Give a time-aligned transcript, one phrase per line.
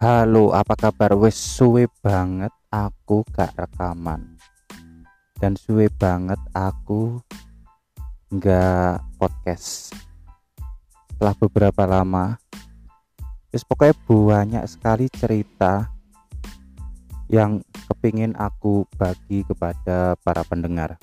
[0.00, 1.12] Halo, apa kabar?
[1.12, 4.40] Wes suwe banget aku gak rekaman.
[5.36, 7.20] Dan suwe banget aku
[8.32, 9.92] nggak podcast.
[11.04, 12.40] Setelah beberapa lama,
[13.52, 15.92] wes pokoknya banyak sekali cerita
[17.28, 17.60] yang
[17.92, 20.96] kepingin aku bagi kepada para pendengar.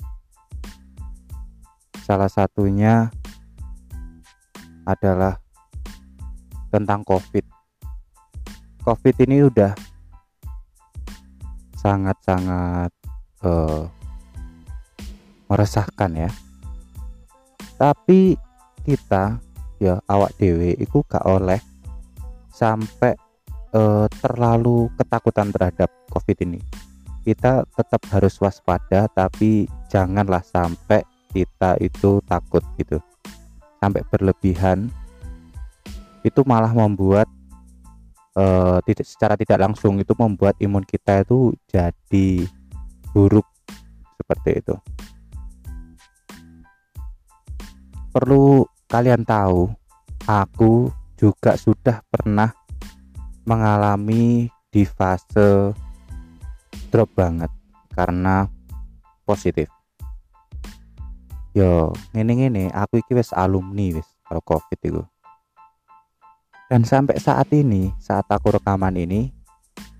[2.02, 3.14] Salah satunya
[4.82, 5.38] adalah
[6.74, 7.57] tentang COVID.
[8.88, 9.76] COVID ini udah
[11.76, 12.88] sangat-sangat
[13.44, 13.84] uh,
[15.44, 16.32] meresahkan ya.
[17.76, 18.32] Tapi
[18.88, 19.44] kita
[19.76, 21.60] ya awak dewe itu gak oleh
[22.48, 23.12] sampai
[23.76, 26.64] uh, terlalu ketakutan terhadap COVID ini.
[27.28, 31.04] Kita tetap harus waspada, tapi janganlah sampai
[31.36, 32.96] kita itu takut gitu,
[33.84, 34.88] sampai berlebihan
[36.24, 37.28] itu malah membuat
[38.38, 42.46] uh, secara tidak langsung itu membuat imun kita itu jadi
[43.10, 43.44] buruk
[44.14, 44.74] seperti itu.
[48.14, 49.68] Perlu kalian tahu,
[50.24, 52.54] aku juga sudah pernah
[53.42, 55.74] mengalami di fase
[56.88, 57.50] drop banget
[57.92, 58.46] karena
[59.26, 59.68] positif.
[61.56, 65.02] Yo, ngene-ngene aku iki wis alumni wis kalau Covid itu
[66.68, 69.32] dan sampai saat ini saat aku rekaman ini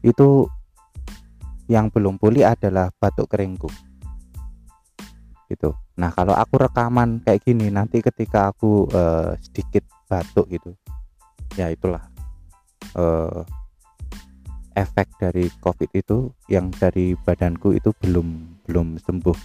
[0.05, 0.45] itu
[1.69, 3.69] yang belum pulih adalah batuk keringku.
[5.49, 5.73] Gitu.
[5.97, 10.73] Nah kalau aku rekaman kayak gini nanti ketika aku uh, sedikit batuk gitu
[11.57, 12.05] ya itulah
[12.97, 13.45] uh,
[14.77, 19.39] efek dari covid itu yang dari badanku itu belum belum sembuh.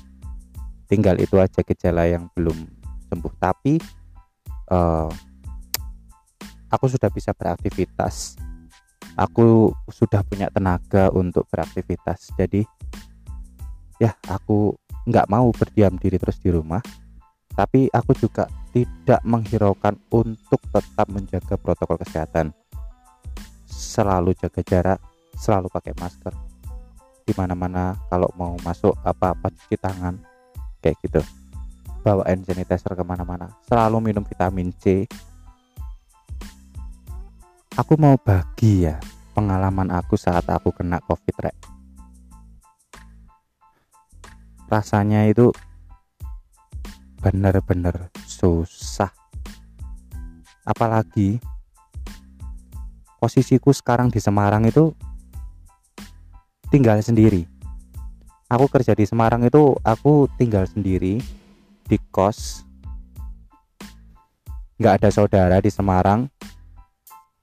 [0.92, 2.56] Tinggal itu aja gejala yang belum
[3.10, 3.34] sembuh.
[3.40, 3.80] Tapi
[4.70, 5.10] uh,
[6.74, 8.42] aku sudah bisa beraktivitas.
[9.14, 12.34] Aku sudah punya tenaga untuk beraktivitas.
[12.34, 12.66] Jadi
[14.02, 14.74] ya aku
[15.06, 16.82] nggak mau berdiam diri terus di rumah.
[17.54, 22.50] Tapi aku juga tidak menghiraukan untuk tetap menjaga protokol kesehatan.
[23.70, 25.00] Selalu jaga jarak
[25.38, 26.34] selalu pakai masker.
[27.22, 30.18] Di mana-mana kalau mau masuk apa-apa cuci tangan
[30.82, 31.22] kayak gitu.
[32.02, 33.54] Bawa hand sanitizer ke mana-mana.
[33.70, 35.06] Selalu minum vitamin C
[37.74, 39.02] aku mau bagi ya
[39.34, 41.58] pengalaman aku saat aku kena covid rek.
[44.70, 45.50] Rasanya itu
[47.22, 49.10] bener-bener susah.
[50.64, 51.42] Apalagi
[53.18, 54.94] posisiku sekarang di Semarang itu
[56.70, 57.50] tinggal sendiri.
[58.54, 61.18] Aku kerja di Semarang itu aku tinggal sendiri
[61.90, 62.66] di kos.
[64.78, 66.33] Nggak ada saudara di Semarang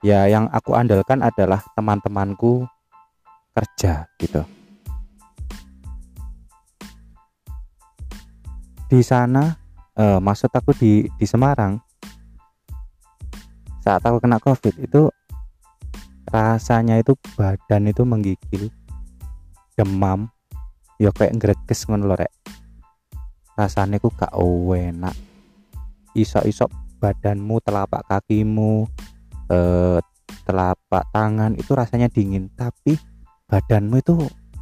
[0.00, 2.64] ya yang aku andalkan adalah teman-temanku
[3.52, 4.42] kerja gitu.
[8.90, 9.54] Di sana
[9.94, 11.78] eh, maksud aku di di Semarang
[13.80, 15.08] saat aku kena covid itu
[16.28, 18.68] rasanya itu badan itu menggigil
[19.74, 20.28] demam
[21.00, 22.32] ya kayak ngreges ngono lho rek.
[23.56, 25.16] Rasanya ku gak enak.
[26.16, 28.88] Isok-isok badanmu telapak kakimu
[29.50, 29.98] eh,
[30.46, 32.96] telapak tangan itu rasanya dingin tapi
[33.50, 34.14] badanmu itu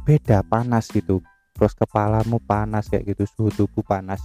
[0.03, 1.21] beda panas gitu.
[1.53, 4.23] Terus kepalamu panas kayak gitu suhu tubuh panas.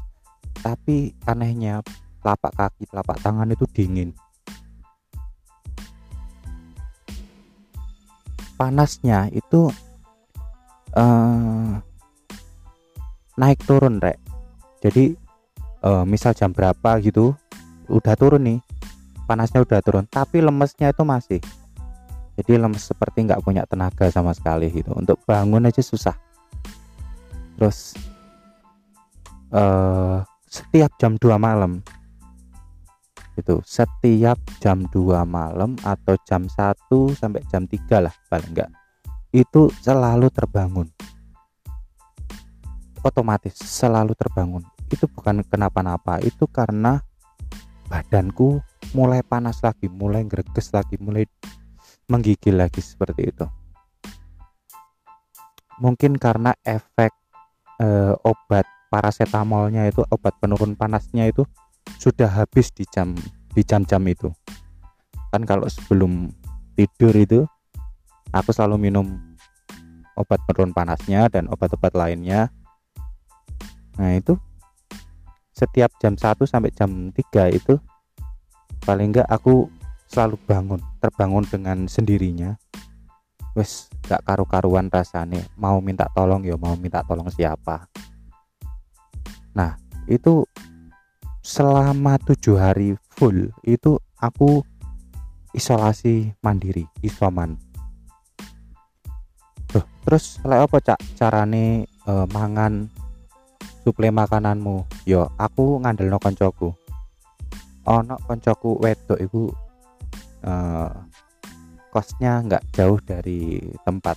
[0.65, 1.85] Tapi anehnya
[2.25, 4.17] telapak kaki telapak tangan itu dingin.
[8.55, 9.69] Panasnya itu
[10.95, 11.75] uh,
[13.35, 14.17] naik turun rek.
[14.81, 15.19] Jadi
[15.85, 17.35] uh, misal jam berapa gitu
[17.91, 18.59] udah turun nih
[19.25, 21.41] panasnya udah turun tapi lemesnya itu masih.
[22.35, 24.91] Jadi lemes seperti nggak punya tenaga sama sekali gitu.
[24.91, 26.19] Untuk bangun aja susah.
[27.55, 27.95] Terus
[29.55, 30.19] uh,
[30.51, 31.79] setiap jam 2 malam
[33.35, 36.55] itu setiap jam 2 malam atau jam 1
[37.19, 38.71] sampai jam 3 lah paling enggak
[39.35, 40.87] itu selalu terbangun.
[43.03, 44.63] Otomatis selalu terbangun.
[44.87, 47.03] Itu bukan kenapa-napa itu karena
[47.91, 48.63] badanku
[48.95, 51.27] mulai panas lagi mulai greges lagi mulai
[52.07, 53.47] menggigil lagi seperti itu.
[55.83, 57.11] Mungkin karena efek
[57.83, 61.43] e, obat paracetamolnya itu obat penurun panasnya itu
[61.99, 63.19] sudah habis di jam
[63.51, 64.31] di jam-jam itu.
[65.35, 66.31] Kan kalau sebelum
[66.79, 67.43] tidur itu
[68.31, 69.19] aku selalu minum
[70.15, 72.55] obat penurun panasnya dan obat-obat lainnya.
[73.99, 74.39] Nah itu
[75.55, 77.79] setiap jam 1 sampai jam 3 itu
[78.85, 79.73] paling enggak aku
[80.07, 82.55] selalu bangun terbangun dengan sendirinya.
[83.57, 85.43] Wes gak karu-karuan rasanya.
[85.57, 87.89] Mau minta tolong ya mau minta tolong siapa?
[89.57, 90.45] Nah itu
[91.41, 94.61] selama tujuh hari full itu aku
[95.55, 97.57] isolasi mandiri isoman.
[99.71, 101.01] Tuh, terus lek apa cak?
[101.15, 102.91] Carane uh, mangan
[103.87, 104.83] suple makananmu?
[105.07, 106.84] Yo aku ngandel no koncoku
[107.85, 109.53] ono koncoku wedok iku
[110.49, 110.91] uh,
[111.93, 114.17] kosnya nggak jauh dari tempat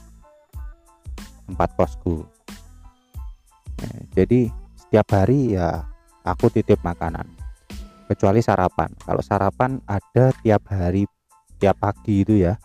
[1.48, 2.24] tempat kosku
[3.80, 3.92] ya,
[4.24, 5.84] jadi setiap hari ya
[6.24, 7.28] aku titip makanan
[8.08, 8.88] kecuali sarapan.
[9.04, 11.04] Kalau sarapan ada tiap hari
[11.60, 12.56] tiap pagi itu ya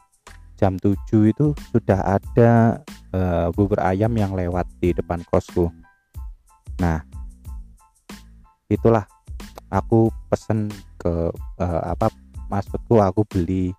[0.54, 0.94] jam 7
[1.26, 2.78] itu sudah ada
[3.10, 5.66] uh, bubur ayam yang lewat di depan kosku.
[6.78, 7.02] Nah
[8.70, 9.02] itulah
[9.68, 10.70] aku pesen
[11.02, 12.14] ke uh, apa
[12.46, 13.74] maksudku aku beli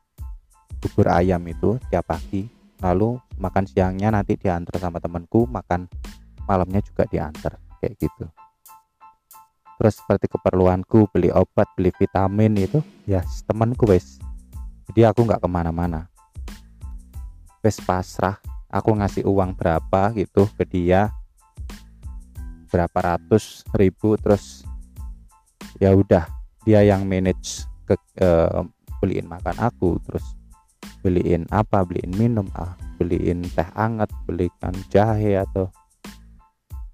[0.84, 2.52] bubur ayam itu tiap pagi
[2.84, 5.88] lalu makan siangnya nanti diantar sama temanku makan
[6.44, 8.28] malamnya juga diantar kayak gitu.
[9.80, 14.20] Terus seperti keperluanku beli obat beli vitamin itu ya temanku wes.
[14.92, 16.12] Jadi aku nggak ke mana-mana.
[17.64, 18.36] Wes pasrah
[18.68, 21.08] aku ngasih uang berapa gitu ke dia.
[22.68, 24.68] Berapa ratus ribu terus
[25.80, 28.64] ya udah dia yang manage ke uh,
[29.04, 30.24] beliin makan aku terus
[31.04, 35.68] beliin apa beliin minum ah beliin teh hangat belikan jahe atau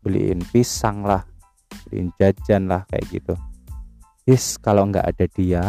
[0.02, 1.22] beliin pisang lah
[1.86, 3.34] beliin jajan lah kayak gitu.
[4.26, 5.64] Is kalau nggak ada dia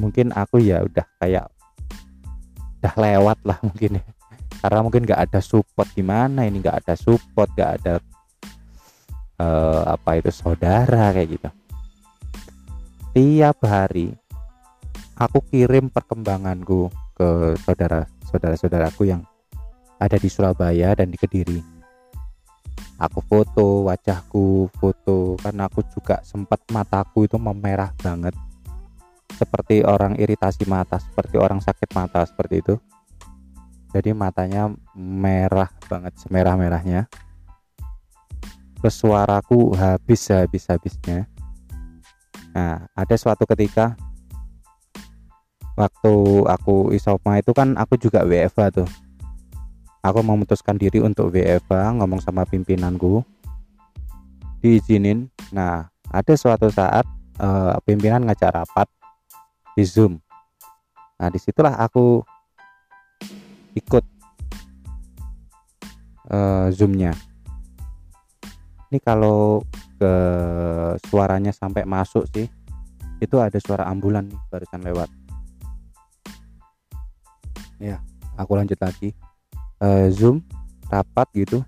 [0.00, 1.48] mungkin aku ya udah kayak
[2.80, 4.04] udah lewat lah mungkin ya.
[4.56, 7.92] Karena mungkin nggak ada support gimana ini nggak ada support nggak ada
[9.44, 11.48] uh, apa itu saudara kayak gitu
[13.16, 14.12] tiap hari
[15.16, 19.24] aku kirim perkembanganku ke saudara saudara saudaraku yang
[19.96, 21.56] ada di Surabaya dan di Kediri.
[23.00, 28.36] Aku foto wajahku foto karena aku juga sempat mataku itu memerah banget.
[29.32, 32.76] Seperti orang iritasi mata seperti orang sakit mata seperti itu.
[33.96, 37.08] Jadi matanya merah banget semerah-merahnya.
[38.76, 41.24] Terus suaraku habis habis habisnya
[42.56, 43.92] nah ada suatu ketika
[45.76, 46.14] waktu
[46.48, 48.88] aku isoma itu kan aku juga WFA tuh.
[50.00, 53.20] Aku memutuskan diri untuk WFA ngomong sama pimpinanku.
[54.64, 55.28] Diizinin.
[55.52, 57.04] Nah ada suatu saat
[57.38, 58.88] uh, pimpinan ngajak rapat
[59.76, 60.16] di Zoom.
[61.20, 62.24] Nah di situlah aku
[63.76, 64.04] ikut
[66.32, 67.12] uh, zoomnya.
[68.88, 69.60] Ini kalau
[69.96, 70.12] ke
[71.08, 72.46] suaranya sampai masuk sih.
[73.18, 75.08] Itu ada suara ambulan nih barusan lewat.
[77.80, 78.00] Ya
[78.36, 79.16] aku lanjut lagi.
[79.80, 80.44] Uh, zoom
[80.88, 81.64] rapat gitu.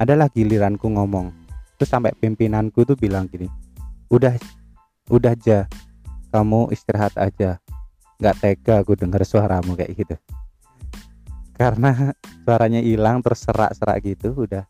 [0.00, 1.32] Adalah giliranku ngomong.
[1.76, 3.68] Terus sampai pimpinanku tuh bilang gini
[4.08, 4.34] udah
[5.12, 5.68] udah aja
[6.32, 7.60] kamu istirahat aja.
[8.18, 10.16] Nggak tega aku denger suaramu kayak gitu.
[11.56, 12.12] Karena
[12.44, 14.64] suaranya hilang terus serak-serak gitu udah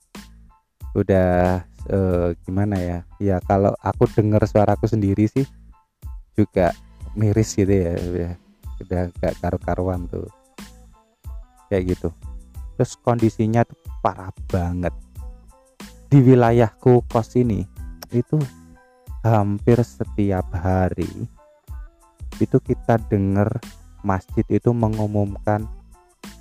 [0.94, 1.62] udah
[1.92, 2.98] uh, gimana ya?
[3.18, 5.44] Ya kalau aku denger suaraku sendiri sih
[6.38, 6.72] juga
[7.18, 8.32] miris gitu ya udah
[8.84, 10.28] udah gak karu-karuan tuh.
[11.68, 12.08] Kayak gitu.
[12.78, 14.94] Terus kondisinya tuh parah banget.
[16.08, 17.66] Di wilayahku kos ini
[18.08, 18.40] itu
[19.20, 21.28] hampir setiap hari
[22.40, 23.60] itu kita dengar
[24.00, 25.66] masjid itu mengumumkan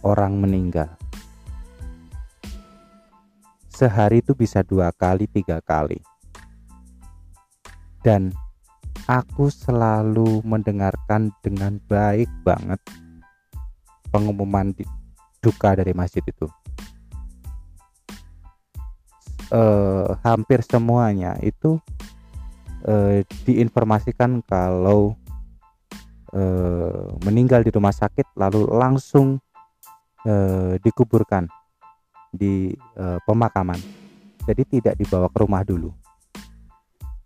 [0.05, 0.93] orang meninggal
[3.77, 6.01] sehari itu bisa dua kali tiga kali.
[8.01, 8.33] Dan
[9.05, 12.81] aku selalu mendengarkan dengan baik banget
[14.09, 14.81] pengumuman di,
[15.37, 16.49] duka dari masjid itu.
[19.47, 21.79] Eh, hampir semuanya itu
[22.83, 25.15] eh, diinformasikan kalau
[26.33, 29.37] eh, meninggal di rumah sakit lalu langsung
[30.83, 31.47] dikuburkan
[32.37, 33.81] di eh, pemakaman.
[34.47, 35.91] Jadi tidak dibawa ke rumah dulu.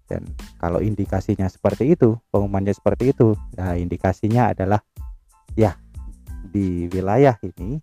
[0.09, 0.27] Dan
[0.59, 4.83] kalau indikasinya seperti itu pengumumannya seperti itu nah indikasinya adalah
[5.55, 5.79] ya
[6.51, 7.79] di wilayah ini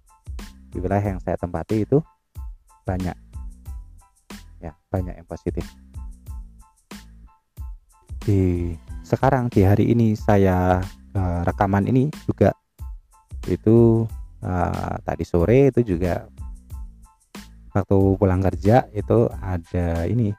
[0.68, 2.04] di wilayah yang saya tempati itu
[2.84, 3.16] banyak
[4.60, 5.64] ya banyak yang positif.
[8.20, 10.84] Di sekarang di hari ini saya
[11.16, 12.52] uh, rekaman ini juga
[13.48, 14.04] itu
[14.44, 16.28] uh, tadi sore itu juga
[17.78, 20.34] waktu pulang kerja itu ada ini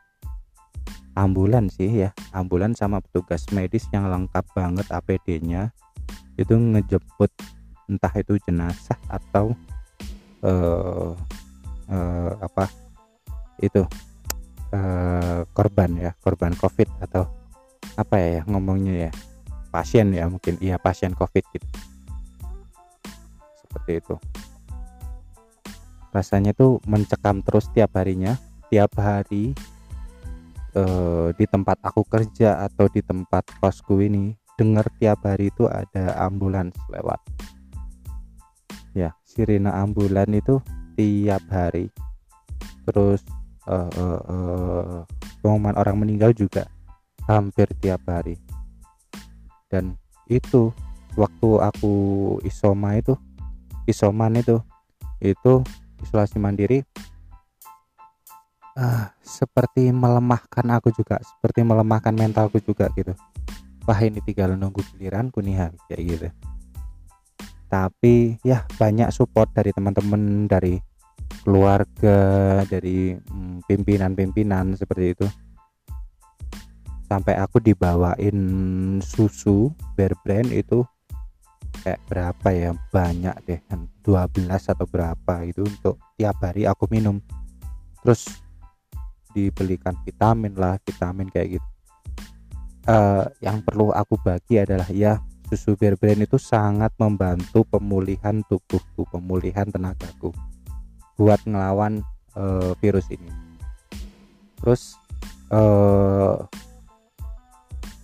[1.15, 2.09] ambulan sih ya.
[2.35, 5.71] Ambulan sama petugas medis yang lengkap banget APD-nya
[6.39, 7.31] itu ngejemput
[7.89, 9.55] entah itu jenazah atau
[10.45, 11.11] uh,
[11.89, 12.69] uh, apa
[13.59, 13.83] itu
[14.71, 17.27] uh, korban ya korban covid atau
[17.99, 19.11] apa ya ngomongnya ya
[19.71, 20.59] pasien ya mungkin.
[20.59, 21.67] Iya pasien covid gitu.
[23.63, 24.15] Seperti itu
[26.09, 28.37] rasanya tuh mencekam terus tiap harinya
[28.69, 29.53] tiap hari
[30.73, 36.19] eh, di tempat aku kerja atau di tempat kosku ini dengar tiap hari itu ada
[36.19, 37.23] ambulans lewat.
[38.91, 40.59] Ya sirine ambulan itu
[40.99, 41.87] tiap hari.
[42.83, 43.23] Terus
[43.69, 44.99] uh, uh, uh,
[45.39, 46.67] pengumuman orang meninggal juga
[47.23, 48.35] hampir tiap hari.
[49.71, 49.95] Dan
[50.27, 50.75] itu
[51.15, 51.95] waktu aku
[52.43, 53.15] isoma itu
[53.87, 54.59] isoman itu
[55.23, 55.63] itu
[56.03, 56.83] isolasi mandiri
[58.79, 63.13] uh, seperti melemahkan aku juga seperti melemahkan mentalku juga gitu.
[63.87, 66.27] Wah ini tinggal nunggu giliranku nih kayak gitu.
[67.69, 70.77] Tapi ya banyak support dari teman-teman dari
[71.45, 72.17] keluarga
[72.65, 75.27] dari hmm, pimpinan-pimpinan seperti itu.
[77.09, 78.37] Sampai aku dibawain
[79.01, 80.85] susu bear brand itu
[81.83, 82.71] kayak berapa ya?
[82.91, 83.59] Banyak deh
[84.03, 87.21] 12 atau berapa itu untuk tiap hari aku minum.
[88.01, 88.27] Terus
[89.33, 91.67] dibelikan vitamin lah vitamin kayak gitu.
[92.89, 99.05] Uh, yang perlu aku bagi adalah ya susu bear brand itu sangat membantu pemulihan tubuhku
[99.09, 100.33] pemulihan tenagaku
[101.17, 102.01] buat ngelawan
[102.33, 103.29] uh, virus ini.
[104.57, 104.97] Terus
[105.53, 106.45] uh,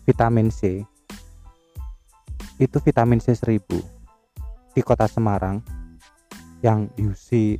[0.05, 0.85] vitamin C
[2.55, 3.67] itu vitamin C 1000
[4.71, 5.59] di kota Semarang
[6.63, 7.59] yang UC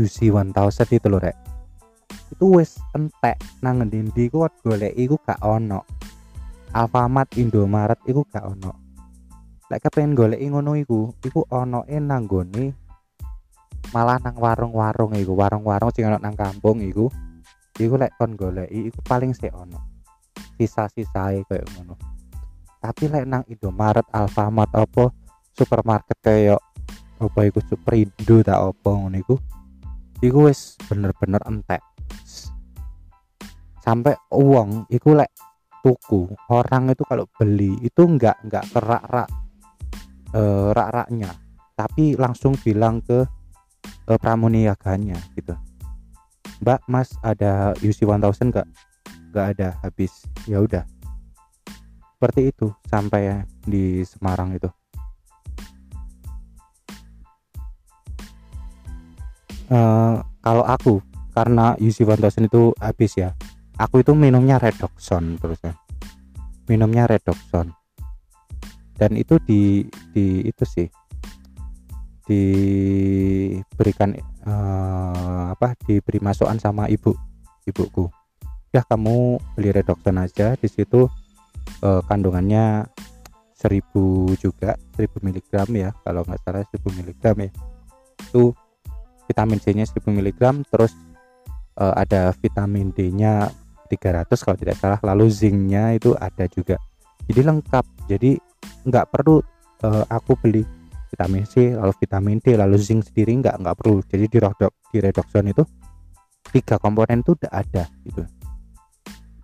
[0.00, 1.36] UC 1000 itu loh rek.
[2.32, 5.84] Itu wis entek nang ngendi kuat golek iku gak ono.
[6.72, 8.72] Alfamart Indomaret iku gak ono.
[9.68, 12.80] Lek kepengen golek ngono iku iku ono nang gone
[13.92, 17.12] malah nang warung-warung iku warung-warung sing ono nang kampung iku.
[17.76, 19.76] Iku lek kon golek iku paling sih ono.
[20.56, 22.21] Sisa-sisa kayak ngono
[22.82, 25.14] tapi lek nang Indomaret Alfamart apa
[25.54, 26.58] supermarket kayak
[27.22, 29.38] apa iku Superindo tak apa ngono iku
[30.18, 31.78] iku wis bener-bener entek.
[33.78, 35.30] Sampai uang iku lek
[35.82, 39.30] tuku orang itu kalau beli itu enggak enggak kerak-rak
[40.34, 41.30] eh, rak-raknya.
[41.78, 43.22] Tapi langsung bilang ke
[44.10, 45.54] eh, pramuniaganya gitu.
[46.62, 48.66] Mbak Mas ada UC 1000 enggak
[49.30, 50.26] nggak ada habis.
[50.50, 50.82] Ya udah
[52.22, 54.70] seperti itu sampai di Semarang itu.
[59.66, 61.02] Uh, kalau aku
[61.34, 63.34] karena UC 1000 itu habis ya
[63.74, 65.74] aku itu minumnya redoxon terus kan
[66.70, 67.74] minumnya redoxon.
[68.94, 69.82] Dan itu di
[70.14, 70.86] di itu sih
[72.30, 74.14] diberikan
[74.46, 77.18] uh, apa diberi masukan sama ibu
[77.66, 78.06] ibuku.
[78.70, 81.10] Ya kamu beli redoxon aja di situ
[81.82, 82.86] uh, kandungannya
[83.62, 87.50] 1000 juga 1000 mg ya kalau nggak salah 1000 mg ya.
[88.30, 88.54] Itu
[89.30, 90.92] vitamin C nya 1000 mg terus
[91.78, 93.48] uh, ada vitamin D nya
[93.86, 96.76] 300 kalau tidak salah lalu zincnya itu ada juga.
[97.30, 98.34] Jadi lengkap jadi
[98.82, 99.38] nggak perlu
[99.86, 100.66] uh, aku beli
[101.12, 104.02] vitamin C lalu vitamin D lalu zinc sendiri nggak nggak perlu.
[104.10, 105.62] Jadi di redok di redoxon itu
[106.50, 108.26] tiga komponen itu udah ada gitu.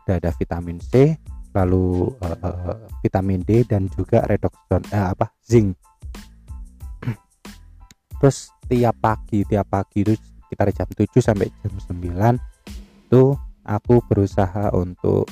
[0.02, 1.14] Sudah ada vitamin C
[1.58, 5.74] lalu uh, uh, vitamin D dan juga redoxon uh, apa zinc.
[8.18, 10.14] Terus tiap pagi tiap pagi itu
[10.46, 13.36] sekitar jam 7 sampai jam 9 tuh
[13.66, 15.26] aku berusaha untuk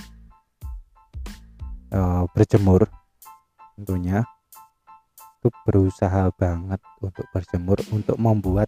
[1.95, 2.85] uh, berjemur
[3.79, 4.27] tentunya.
[5.39, 8.67] Itu berusaha banget untuk berjemur untuk membuat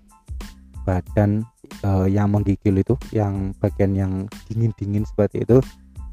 [0.88, 1.44] badan
[1.84, 4.12] uh, yang menggigil itu yang bagian yang
[4.48, 5.60] dingin-dingin seperti itu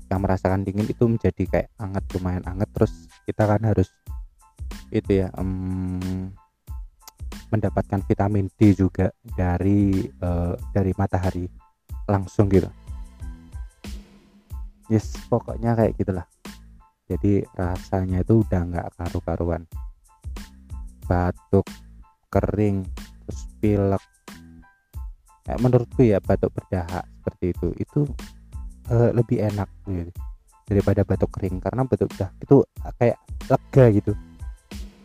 [0.09, 2.93] yang merasakan dingin itu menjadi kayak hangat lumayan hangat terus
[3.25, 3.89] kita kan harus
[4.93, 6.29] itu ya um,
[7.49, 11.45] mendapatkan vitamin D juga dari uh, dari matahari
[12.05, 12.69] langsung gitu.
[14.89, 16.27] Yes pokoknya kayak gitulah.
[17.05, 19.63] Jadi rasanya itu udah nggak karu-karuan.
[21.05, 21.65] Batuk
[22.29, 22.85] kering
[23.25, 24.03] terus pilek.
[25.45, 28.01] Kayak menurutku ya batuk berdahak seperti itu itu
[28.89, 30.11] uh, lebih enak gitu
[30.65, 31.61] daripada batuk kering.
[31.61, 32.65] Karena batuk dah itu
[32.97, 33.17] kayak
[33.49, 34.13] lega gitu.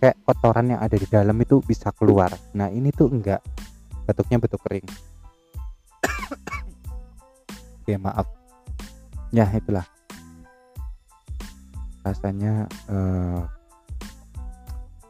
[0.00, 2.32] Kayak kotoran yang ada di dalam itu bisa keluar.
[2.56, 3.44] Nah ini tuh enggak.
[4.08, 4.86] Batuknya batuk kering.
[7.84, 8.26] Oke maaf.
[9.30, 9.84] Ya itulah.
[12.00, 13.44] Rasanya uh,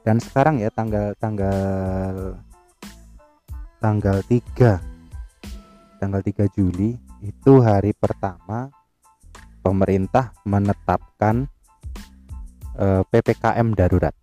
[0.02, 2.34] dan sekarang ya tanggal tanggal
[3.78, 8.72] tanggal 3 tanggal 3 Juli itu hari pertama
[9.60, 11.44] pemerintah menetapkan
[12.80, 14.14] eh, PPKM darurat.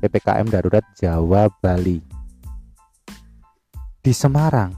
[0.00, 2.00] PPKM darurat Jawa Bali.
[4.00, 4.72] Di Semarang.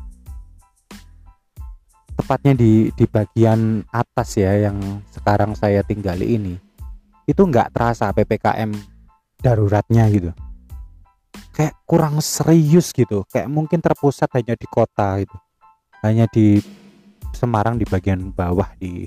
[2.19, 4.79] Tepatnya di di bagian atas ya yang
[5.11, 6.55] sekarang saya tinggali ini.
[7.27, 8.75] Itu nggak terasa ppkm
[9.43, 10.31] daruratnya gitu.
[11.55, 13.27] Kayak kurang serius gitu.
[13.31, 15.37] Kayak mungkin terpusat hanya di kota gitu.
[16.03, 16.59] Hanya di
[17.43, 19.03] Semarang di bagian bawah di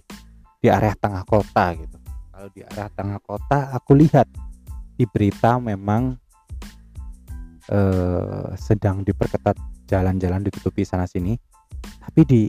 [0.60, 1.96] di area tengah kota gitu.
[2.04, 4.28] Kalau di area tengah kota aku lihat
[5.00, 6.20] di berita memang
[7.72, 9.56] eh, sedang diperketat
[9.88, 11.40] jalan-jalan ditutupi sana sini.
[11.80, 12.44] Tapi di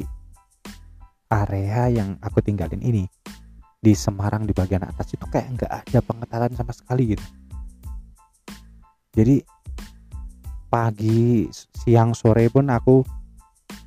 [1.30, 3.06] area yang aku tinggalin ini
[3.78, 7.26] di Semarang di bagian atas itu kayak nggak ada pengetatan sama sekali gitu.
[9.14, 9.38] Jadi
[10.66, 13.06] pagi siang sore pun aku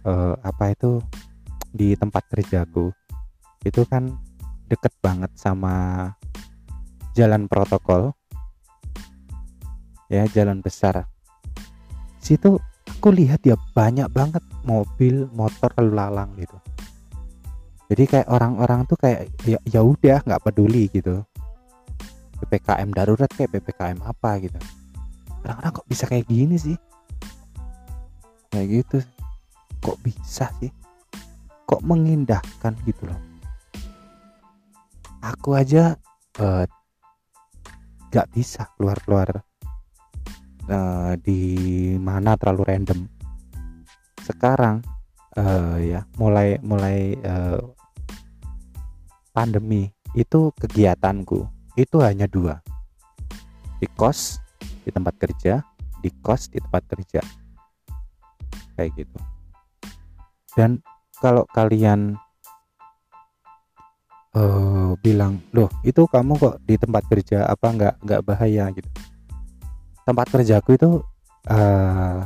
[0.08, 1.04] eh, apa itu
[1.70, 2.90] di tempat kerjaku
[3.62, 4.10] itu kan
[4.70, 6.08] deket banget sama
[7.18, 8.14] jalan protokol.
[10.10, 11.06] Ya jalan besar.
[12.18, 12.58] Situ
[12.90, 16.58] aku lihat ya banyak banget mobil motor lalu lalang gitu.
[17.90, 21.22] Jadi kayak orang-orang tuh kayak ya ya udah nggak peduli gitu.
[22.42, 24.58] Ppkm darurat kayak ppkm apa gitu.
[25.46, 26.78] Orang-orang kok bisa kayak gini sih?
[28.50, 28.98] Kayak gitu
[29.80, 30.74] kok bisa sih
[31.70, 33.22] kok mengindahkan gitu loh.
[35.22, 35.94] Aku aja
[36.42, 36.66] uh,
[38.10, 39.46] gak bisa keluar-keluar
[40.66, 43.00] uh, di mana terlalu random.
[44.26, 44.82] Sekarang
[45.38, 47.62] uh, ya mulai mulai uh,
[49.30, 51.46] pandemi itu kegiatanku
[51.78, 52.66] itu hanya dua.
[53.78, 54.42] Di kos
[54.82, 55.62] di tempat kerja
[56.02, 57.22] di kos di tempat kerja.
[58.74, 59.20] Kayak gitu.
[60.58, 60.82] Dan
[61.20, 62.16] kalau kalian
[64.36, 68.72] uh, bilang loh itu kamu kok di tempat kerja apa nggak nggak bahaya?
[68.74, 68.90] gitu.
[70.08, 70.90] Tempat kerjaku itu
[71.52, 72.26] uh,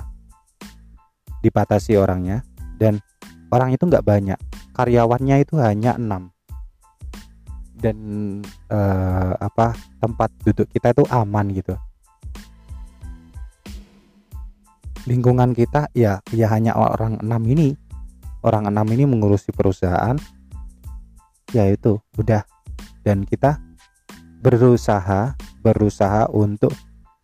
[1.44, 2.46] dibatasi orangnya
[2.80, 3.04] dan
[3.52, 4.40] orang itu nggak banyak.
[4.74, 6.32] Karyawannya itu hanya enam.
[7.84, 7.98] Dan
[8.72, 11.76] uh, apa tempat duduk kita itu aman gitu.
[15.04, 17.76] Lingkungan kita ya ya hanya orang enam ini
[18.44, 20.16] orang enam ini mengurusi perusahaan
[21.56, 22.44] ya itu udah.
[23.04, 23.60] Dan kita
[24.40, 26.72] berusaha berusaha untuk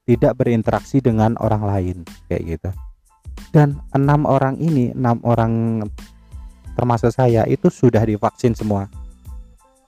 [0.04, 2.70] tidak berinteraksi dengan orang lain kayak gitu.
[3.54, 5.86] Dan enam orang ini enam orang
[6.74, 8.88] termasuk saya itu sudah divaksin semua.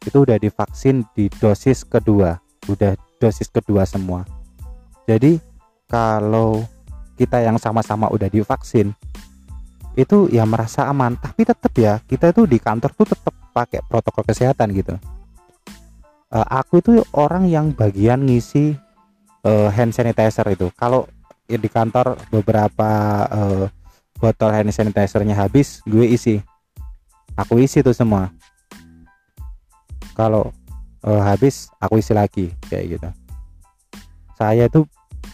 [0.03, 2.39] Itu udah divaksin di dosis kedua
[2.69, 4.27] udah dosis kedua semua.
[5.09, 5.41] Jadi
[5.89, 6.61] kalau
[7.17, 8.93] kita yang sama-sama udah divaksin
[9.95, 11.15] itu ya merasa aman.
[11.19, 14.95] Tapi tetap ya kita itu di kantor tuh tetap pakai protokol kesehatan gitu.
[16.31, 18.75] Uh, aku itu orang yang bagian ngisi
[19.43, 20.71] uh, hand sanitizer itu.
[20.79, 21.03] Kalau
[21.51, 22.89] di kantor beberapa
[23.27, 23.65] uh,
[24.15, 26.39] botol hand sanitizernya habis gue isi.
[27.35, 28.31] Aku isi tuh semua.
[30.15, 30.55] Kalau
[31.03, 33.09] uh, habis aku isi lagi kayak gitu.
[34.39, 34.87] Saya itu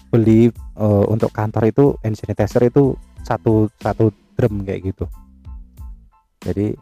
[0.10, 5.10] beli uh, untuk kantor itu hand sanitizer itu satu satu drum kayak gitu.
[6.46, 6.78] Jadi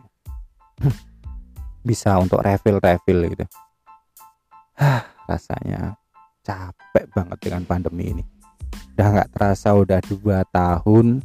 [1.88, 3.46] bisa untuk refill refill gitu
[5.26, 5.98] rasanya
[6.46, 8.24] capek banget dengan pandemi ini.
[8.96, 11.20] Udah nggak terasa udah dua tahun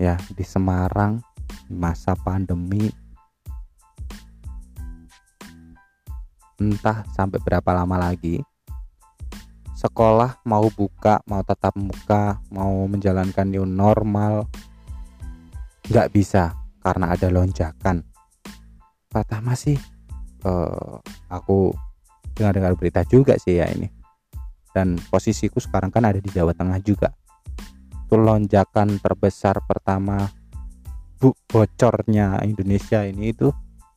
[0.00, 1.20] ya di Semarang
[1.68, 2.90] masa pandemi.
[6.60, 8.40] Entah sampai berapa lama lagi
[9.80, 14.44] sekolah mau buka mau tetap muka mau menjalankan new normal
[15.90, 18.06] nggak bisa karena ada lonjakan.
[19.10, 19.74] Pertama sih
[20.46, 21.74] uh, aku
[22.38, 23.90] dengar-dengar berita juga sih ya ini.
[24.70, 27.10] Dan posisiku sekarang kan ada di Jawa Tengah juga.
[28.06, 30.30] Itu lonjakan terbesar pertama
[31.18, 33.50] bu bocornya Indonesia ini itu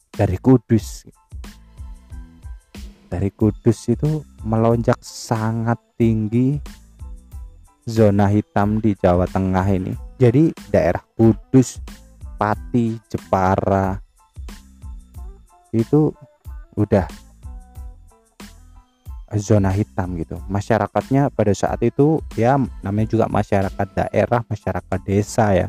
[0.10, 1.06] dari Kudus.
[3.06, 6.58] Dari Kudus itu melonjak sangat tinggi
[7.84, 9.94] zona hitam di Jawa Tengah ini.
[10.16, 11.84] Jadi daerah Kudus,
[12.40, 14.00] Pati, Jepara
[15.74, 16.14] itu
[16.78, 17.06] udah
[19.38, 20.38] zona hitam gitu.
[20.46, 25.68] Masyarakatnya pada saat itu ya namanya juga masyarakat daerah, masyarakat desa ya.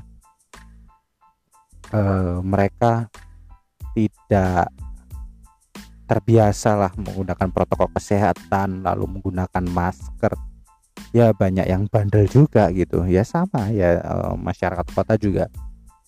[1.88, 2.00] E,
[2.44, 3.08] mereka
[3.96, 4.68] tidak
[6.04, 10.36] terbiasalah menggunakan protokol kesehatan lalu menggunakan masker
[11.14, 13.06] ya banyak yang bandel juga gitu.
[13.06, 13.70] Ya sama.
[13.70, 15.46] Ya eh, masyarakat kota juga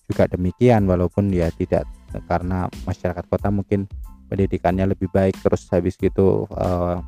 [0.05, 0.83] juga demikian.
[0.83, 1.87] Walaupun ya tidak
[2.27, 3.87] karena masyarakat kota mungkin
[4.27, 6.99] pendidikannya lebih baik terus habis gitu uh,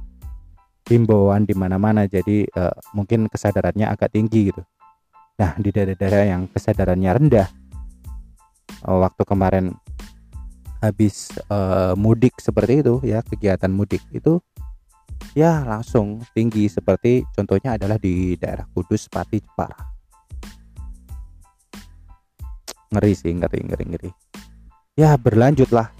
[0.87, 2.07] himbauan di mana-mana.
[2.07, 4.63] Jadi uh, mungkin kesadarannya agak tinggi gitu.
[5.35, 7.47] Nah di daerah-daerah yang kesadarannya rendah
[8.87, 9.75] uh, waktu kemarin
[10.79, 14.39] habis uh, mudik seperti itu ya kegiatan mudik itu
[15.39, 19.79] ya langsung tinggi seperti contohnya adalah di daerah Kudus Pati Jepara.
[22.91, 24.11] Ngeri sih ngeri ngeri ngeri.
[24.99, 25.95] Ya berlanjutlah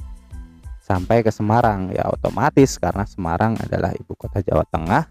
[0.84, 1.96] sampai ke Semarang.
[1.96, 5.08] Ya otomatis karena Semarang adalah ibu kota Jawa Tengah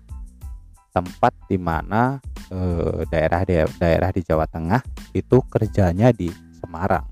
[0.92, 2.20] tempat di mana
[2.52, 3.48] eh, daerah
[3.80, 4.84] daerah di Jawa Tengah
[5.16, 6.28] itu kerjanya di
[6.60, 7.08] Semarang.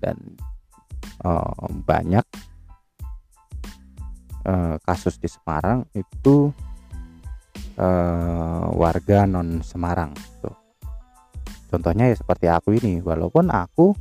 [0.00, 0.16] Dan
[1.20, 2.51] eh, banyak
[4.46, 6.50] eh, kasus di Semarang itu
[7.78, 10.56] eh, warga non Semarang tuh
[11.72, 13.96] contohnya ya seperti aku ini walaupun aku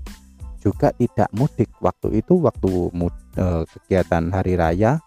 [0.62, 5.02] juga tidak mudik waktu itu waktu mud, e, kegiatan hari raya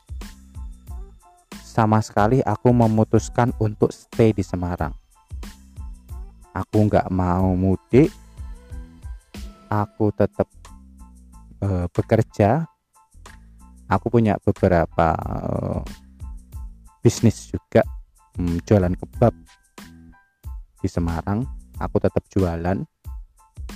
[1.62, 4.94] sama sekali aku memutuskan untuk stay di Semarang.
[6.54, 8.10] Aku nggak mau mudik
[9.70, 10.50] aku tetap
[11.62, 12.66] e, bekerja
[13.88, 15.34] aku punya beberapa e,
[17.04, 17.84] bisnis juga.
[18.34, 19.34] Hmm, jualan kebab
[20.82, 21.46] di Semarang.
[21.78, 22.82] Aku tetap jualan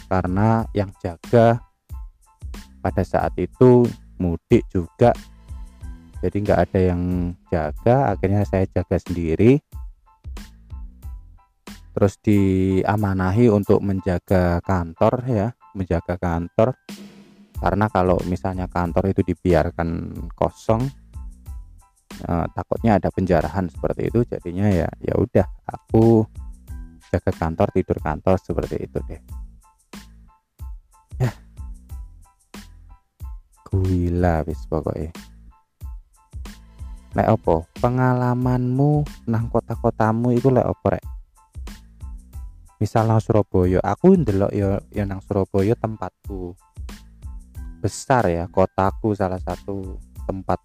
[0.06, 1.58] karena yang jaga
[2.78, 3.86] pada saat itu
[4.18, 5.14] mudik juga.
[6.18, 7.02] Jadi nggak ada yang
[7.50, 8.14] jaga.
[8.14, 9.62] Akhirnya saya jaga sendiri.
[11.94, 16.74] Terus diamanahi untuk menjaga kantor ya menjaga kantor
[17.58, 20.86] karena kalau misalnya kantor itu dibiarkan kosong
[22.22, 26.22] eh, takutnya ada penjarahan seperti itu jadinya ya ya udah aku
[27.08, 29.22] jaga kantor tidur kantor seperti itu deh.
[33.68, 35.12] Gila wis pokoknya.
[37.16, 37.68] Lek opo?
[37.80, 41.04] Pengalamanmu nang kota-kotamu itu lek opo rek?
[42.78, 46.54] Misal nang Surabaya aku ndelok ya ya nang Surabaya tempatku
[47.78, 50.58] besar ya kotaku salah satu tempat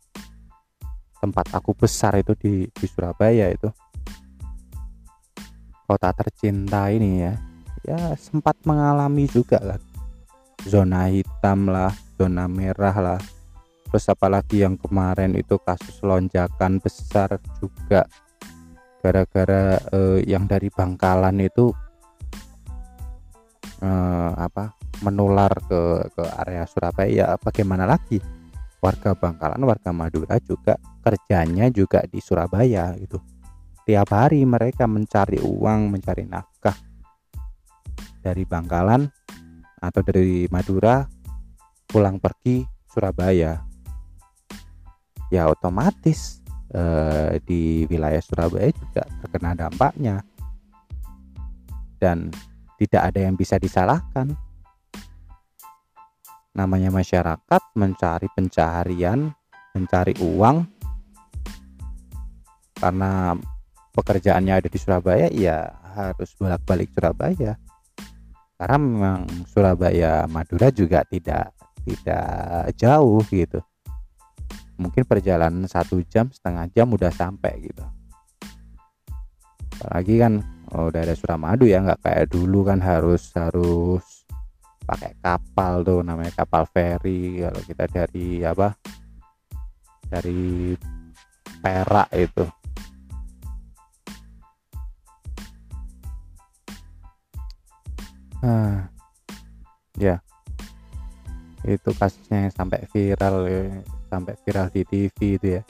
[1.22, 3.70] tempat aku besar itu di di Surabaya itu.
[5.88, 7.34] Kota tercinta ini ya
[7.84, 9.82] ya sempat mengalami juga kan
[10.68, 13.22] zona hitam lah zona merah lah.
[13.88, 18.10] Terus apalagi yang kemarin itu kasus lonjakan besar juga.
[19.04, 21.70] Gara-gara eh, yang dari Bangkalan itu
[23.84, 25.82] eh, apa menular ke
[26.14, 28.22] ke area Surabaya ya bagaimana lagi?
[28.84, 33.18] Warga Bangkalan warga Madura juga kerjanya juga di Surabaya gitu.
[33.88, 36.76] Tiap hari mereka mencari uang mencari nafkah
[38.24, 39.08] dari Bangkalan
[39.84, 41.04] atau dari Madura
[41.88, 43.60] pulang pergi Surabaya.
[45.32, 50.24] Ya otomatis eh, di wilayah Surabaya juga terkena dampaknya.
[52.00, 52.32] Dan
[52.80, 54.36] tidak ada yang bisa disalahkan
[56.54, 59.34] namanya masyarakat mencari pencaharian
[59.74, 60.70] mencari uang.
[62.78, 63.34] Karena
[63.94, 65.66] pekerjaannya ada di Surabaya ya
[65.98, 67.58] harus bolak-balik Surabaya.
[68.54, 73.60] Karena memang Surabaya Madura juga tidak tidak jauh gitu.
[74.78, 77.84] Mungkin perjalanan satu jam setengah jam udah sampai gitu.
[79.84, 80.34] Apalagi kan
[80.74, 84.23] oh, udah ada Suramadu ya nggak kayak dulu kan harus harus
[84.84, 87.40] pakai kapal tuh namanya kapal feri.
[87.40, 88.76] Kalau kita dari apa
[90.08, 90.76] dari
[91.64, 92.46] Perak itu.
[98.44, 98.92] Ah
[99.98, 100.20] ya.
[101.64, 103.64] Itu kasusnya sampai viral ya.
[104.14, 105.64] sampai viral di TV itu ya.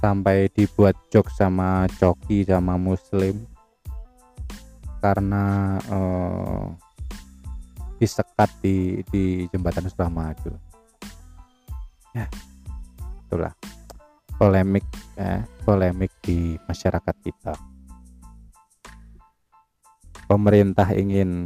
[0.00, 3.44] Sampai dibuat joke sama Coki sama Muslim.
[5.02, 6.72] Karena uh,
[8.00, 10.56] disekat di di jembatan Suramadu.
[12.16, 12.26] Ya
[13.28, 13.52] itulah
[14.40, 17.54] polemik ya, polemik di masyarakat kita.
[20.24, 21.44] Pemerintah ingin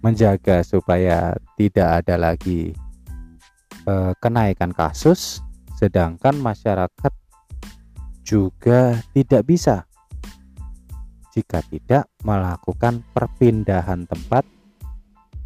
[0.00, 2.72] menjaga supaya tidak ada lagi
[3.84, 5.44] eh, kenaikan kasus
[5.76, 7.12] sedangkan masyarakat
[8.24, 9.84] juga tidak bisa
[11.34, 14.46] jika tidak melakukan perpindahan tempat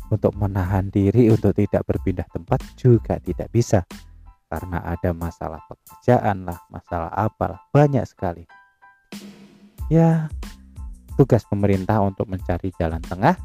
[0.08, 3.84] untuk menahan diri untuk tidak berpindah tempat juga tidak bisa.
[4.48, 8.48] Karena ada masalah pekerjaan lah masalah apalah banyak sekali.
[9.92, 10.32] Ya
[11.20, 13.36] tugas pemerintah untuk mencari jalan tengah.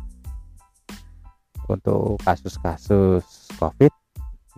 [1.67, 3.91] Untuk kasus-kasus COVID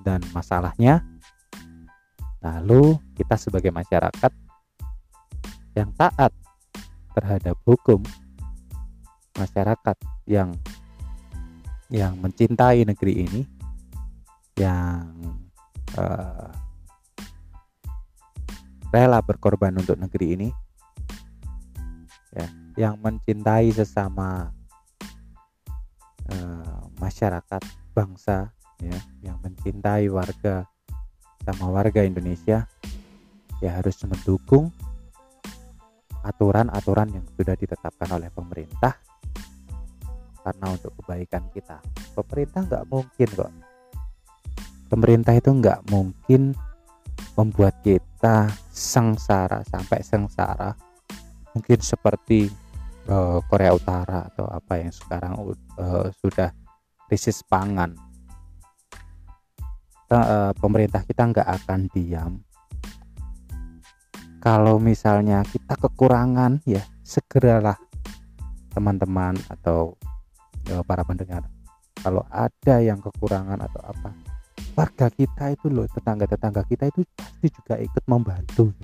[0.06, 1.02] dan masalahnya.
[2.46, 4.30] Lalu kita sebagai masyarakat
[5.74, 6.30] yang taat
[7.18, 8.06] terhadap hukum,
[9.34, 9.98] masyarakat
[10.30, 10.54] yang
[11.89, 13.41] yang mencintai negeri ini,
[14.58, 15.12] yang
[15.98, 16.50] uh,
[18.89, 20.50] rela berkorban untuk negeri ini,
[22.34, 24.50] ya, yang mencintai sesama
[26.32, 27.62] uh, masyarakat
[27.95, 28.52] bangsa
[28.84, 30.67] ya yang mencintai warga
[31.48, 32.67] sama warga Indonesia
[33.63, 34.67] ya harus mendukung
[36.26, 38.98] aturan-aturan yang sudah ditetapkan oleh pemerintah
[40.45, 41.81] karena untuk kebaikan kita.
[42.13, 43.53] Pemerintah nggak mungkin kok.
[44.86, 46.53] Pemerintah itu nggak mungkin
[47.34, 50.77] membuat kita sengsara sampai sengsara.
[51.58, 52.53] Mungkin seperti
[53.10, 55.34] uh, Korea Utara atau apa yang sekarang
[55.81, 56.53] uh, sudah
[57.10, 57.97] krisis pangan.
[60.05, 62.45] Uh, pemerintah kita nggak akan diam.
[64.38, 67.81] Kalau misalnya kita kekurangan ya segeralah
[68.69, 69.97] teman-teman atau
[70.71, 71.45] uh, para pendengar.
[71.99, 74.13] Kalau ada yang kekurangan atau apa
[74.75, 78.75] warga kita itu loh tetangga-tetangga kita itu pasti juga ikut membantu.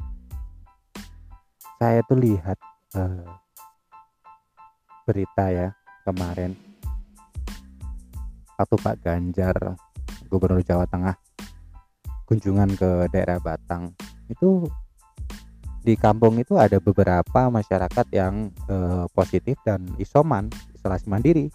[1.78, 2.58] Saya tuh lihat
[2.96, 3.28] uh,
[5.06, 5.68] berita ya
[6.08, 6.56] kemarin.
[8.56, 9.58] Waktu Pak Ganjar
[10.30, 11.18] Gubernur Jawa Tengah
[12.30, 13.92] kunjungan ke daerah Batang.
[14.32, 14.70] Itu
[15.82, 21.50] di kampung itu ada beberapa masyarakat yang eh, positif dan isoman isolasi mandiri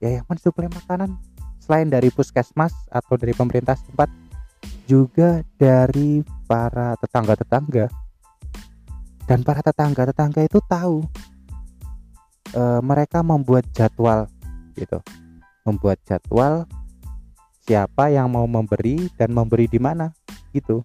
[0.00, 1.14] ya yang mensuplai makanan.
[1.60, 4.08] Selain dari puskesmas atau dari pemerintah setempat
[4.88, 7.86] juga dari para tetangga-tetangga.
[9.28, 11.06] Dan para tetangga-tetangga itu tahu
[12.50, 14.26] e, mereka membuat jadwal
[14.74, 14.98] gitu.
[15.62, 16.66] Membuat jadwal
[17.62, 20.10] siapa yang mau memberi dan memberi di mana
[20.50, 20.82] gitu.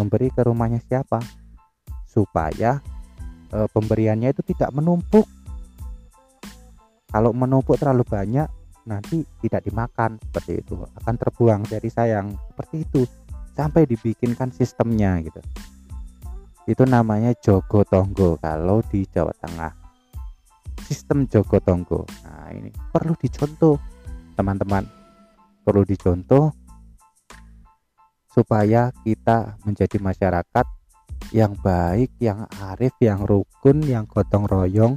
[0.00, 1.22] Memberi ke rumahnya siapa.
[2.10, 2.82] Supaya
[3.54, 5.28] e, pemberiannya itu tidak menumpuk
[7.12, 8.48] kalau menumpuk terlalu banyak
[8.88, 10.80] nanti tidak dimakan seperti itu.
[10.98, 12.32] Akan terbuang dari sayang.
[12.50, 13.02] Seperti itu.
[13.52, 15.38] Sampai dibikinkan sistemnya gitu.
[16.64, 19.76] Itu namanya jogo tonggo kalau di Jawa Tengah.
[20.88, 22.08] Sistem jogo tonggo.
[22.24, 23.76] Nah ini perlu dicontoh
[24.32, 24.88] teman-teman.
[25.62, 26.50] Perlu dicontoh
[28.32, 30.66] supaya kita menjadi masyarakat
[31.36, 34.96] yang baik, yang arif, yang rukun, yang gotong royong,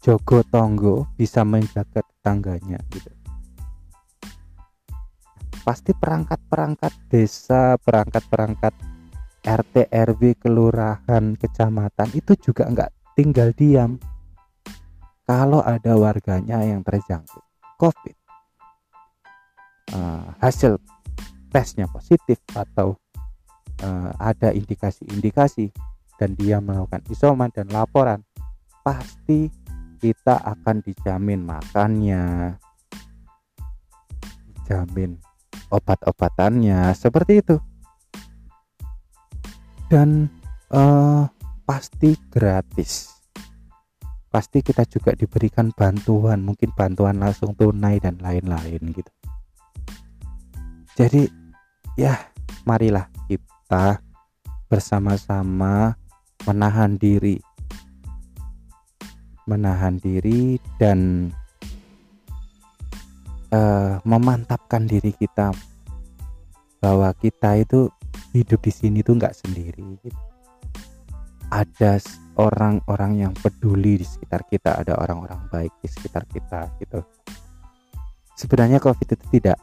[0.00, 3.12] jogo tonggo bisa menjaga tetangganya gitu.
[5.60, 8.72] Pasti perangkat-perangkat desa, perangkat-perangkat
[9.44, 14.00] RT, RW, kelurahan, kecamatan itu juga nggak tinggal diam.
[15.28, 17.44] Kalau ada warganya yang terjangkit
[17.78, 18.16] COVID,
[19.94, 20.80] uh, hasil
[21.52, 22.96] tesnya positif atau
[23.84, 25.70] uh, ada indikasi-indikasi
[26.18, 28.24] dan dia melakukan isoman dan laporan
[28.80, 29.59] pasti
[30.00, 32.56] kita akan dijamin makannya.
[34.56, 35.20] Dijamin
[35.68, 37.56] obat-obatannya seperti itu.
[39.92, 40.32] Dan
[40.72, 41.28] uh,
[41.68, 43.12] pasti gratis.
[44.30, 49.12] Pasti kita juga diberikan bantuan mungkin bantuan langsung tunai dan lain-lain gitu.
[50.94, 51.26] Jadi
[51.98, 52.14] ya
[52.62, 53.98] marilah kita
[54.70, 55.98] bersama-sama
[56.46, 57.42] menahan diri
[59.50, 61.26] menahan diri dan
[63.50, 65.50] uh, memantapkan diri kita
[66.78, 67.90] bahwa kita itu
[68.30, 69.98] hidup di sini tuh nggak sendiri.
[71.50, 71.98] Ada
[72.38, 77.02] orang-orang yang peduli di sekitar kita ada orang-orang baik di sekitar kita gitu.
[78.38, 79.58] Sebenarnya covid itu tidak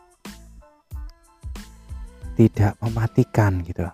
[2.37, 3.87] tidak mematikan gitu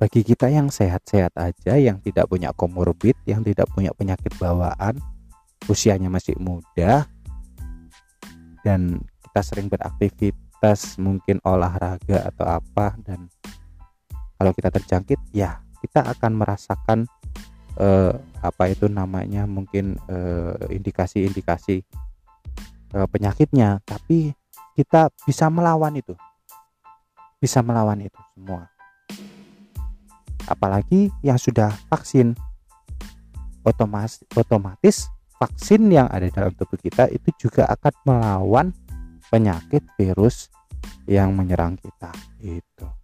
[0.00, 4.96] bagi kita yang sehat-sehat aja yang tidak punya komorbid yang tidak punya penyakit bawaan
[5.68, 7.04] usianya masih muda
[8.64, 13.28] dan kita sering beraktivitas mungkin olahraga atau apa dan
[14.40, 16.98] kalau kita terjangkit ya kita akan merasakan
[17.76, 21.76] eh, apa itu namanya mungkin eh, indikasi-indikasi
[22.96, 24.32] eh, penyakitnya tapi
[24.80, 26.16] kita bisa melawan itu
[27.36, 28.79] bisa melawan itu semua.
[30.48, 32.36] Apalagi yang sudah vaksin,
[33.66, 38.66] otomatis, otomatis vaksin yang ada dalam tubuh kita itu juga akan melawan
[39.32, 40.52] penyakit virus
[41.08, 42.12] yang menyerang kita.
[42.40, 43.00] Itu.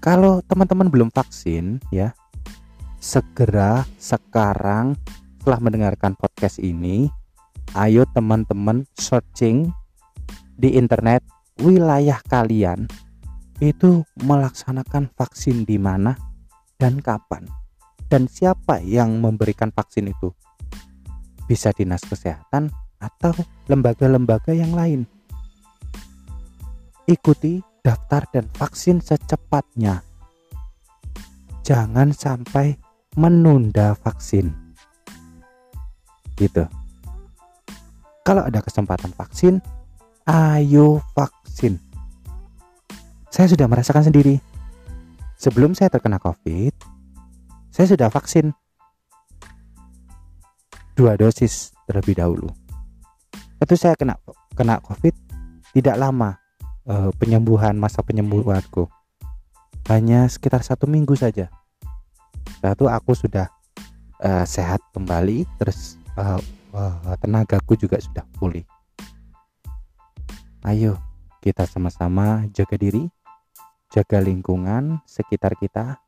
[0.00, 2.16] kalau teman-teman belum vaksin ya
[2.96, 4.96] segera sekarang
[5.40, 7.12] setelah mendengarkan podcast ini
[7.76, 9.68] ayo teman-teman searching
[10.56, 11.20] di internet
[11.60, 12.88] wilayah kalian
[13.60, 16.16] itu melaksanakan vaksin di mana
[16.80, 17.44] dan kapan
[18.08, 20.32] dan siapa yang memberikan vaksin itu
[21.44, 23.32] bisa dinas kesehatan atau
[23.68, 25.04] lembaga-lembaga yang lain
[27.10, 30.06] ikuti daftar dan vaksin secepatnya.
[31.66, 32.78] Jangan sampai
[33.18, 34.54] menunda vaksin.
[36.38, 36.64] Gitu.
[38.22, 39.58] Kalau ada kesempatan vaksin,
[40.30, 41.89] ayo vaksin.
[43.30, 44.42] Saya sudah merasakan sendiri.
[45.40, 46.74] Sebelum saya terkena COVID,
[47.72, 48.52] saya sudah vaksin
[50.92, 52.50] dua dosis terlebih dahulu.
[53.56, 54.20] Itu saya kena
[54.52, 55.14] kena COVID
[55.72, 56.36] tidak lama
[56.90, 58.90] uh, penyembuhan masa penyembuhanku
[59.88, 61.48] hanya sekitar satu minggu saja
[62.60, 63.48] setelah aku sudah
[64.20, 66.36] uh, sehat kembali terus uh,
[66.76, 68.66] uh, tenagaku juga sudah pulih
[70.68, 71.00] ayo
[71.40, 73.08] kita sama-sama jaga diri
[73.90, 75.98] jaga lingkungan sekitar kita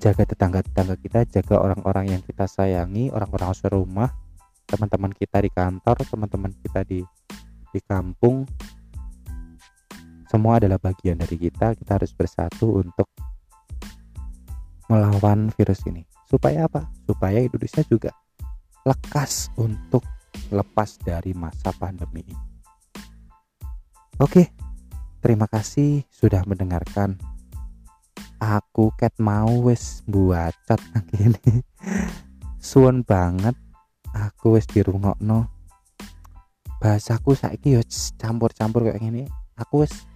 [0.00, 4.10] jaga tetangga-tetangga kita jaga orang-orang yang kita sayangi orang-orang serumah
[4.66, 7.00] teman-teman kita di kantor teman-teman kita di
[7.76, 8.48] di kampung.
[10.26, 11.76] Semua adalah bagian dari kita.
[11.76, 13.06] Kita harus bersatu untuk
[14.90, 16.02] melawan virus ini.
[16.26, 16.88] Supaya apa?
[17.06, 18.10] Supaya Indonesia juga
[18.82, 20.02] lekas untuk
[20.50, 22.36] lepas dari masa pandemi ini.
[24.18, 24.65] Oke
[25.26, 27.18] terima kasih sudah mendengarkan.
[28.38, 30.54] Aku cat mau wes buat
[31.18, 31.66] ini.
[32.62, 33.58] Suon banget.
[34.14, 35.50] Aku wes dirungokno.
[36.78, 37.82] Bahasaku saiki yo
[38.14, 39.26] campur-campur kayak gini
[39.58, 40.06] aku wes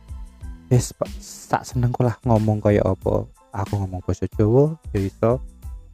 [0.70, 3.26] wis sak seneng lah ngomong kaya apa.
[3.50, 5.42] Aku ngomong bahasa Jawa ya iso.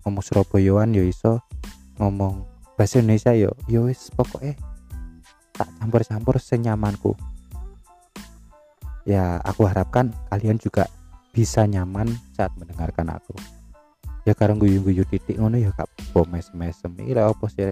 [0.04, 1.40] Ngomong Surabayaan ya iso.
[1.96, 2.44] Ngomong
[2.76, 4.60] bahasa Indonesia yo yo wis pokoknya
[5.56, 7.16] tak campur-campur senyamanku
[9.06, 10.90] ya aku harapkan kalian juga
[11.30, 13.38] bisa nyaman saat mendengarkan aku.
[14.26, 17.70] Ya karena guyu-guyu titik ngono ya kak apa mes-mesem iki apa sih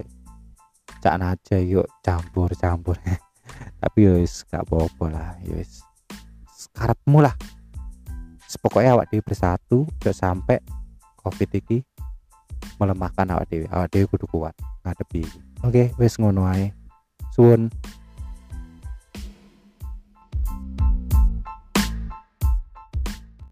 [1.03, 2.95] cak aja yuk campur-campur.
[3.83, 5.83] Tapi yo gak apa-apa lah yo wis.
[6.71, 7.35] Karepmu lah.
[8.55, 10.63] Awak dewi bersatu udah sampai
[11.19, 11.83] covid iki
[12.79, 13.67] melemahkan awak dewi.
[13.67, 14.55] Awak dewi kudu kuat
[14.87, 15.27] ngadepi.
[15.67, 16.71] Oke wes ngono ae.
[17.35, 17.67] Suwun